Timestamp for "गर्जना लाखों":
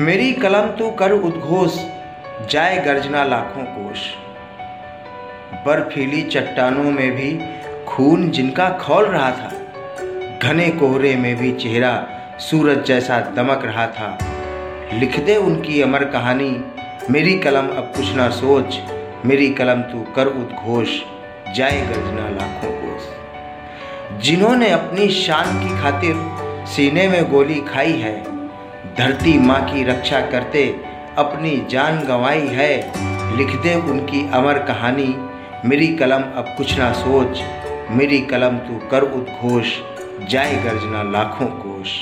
2.84-3.62, 21.86-22.72, 40.56-41.46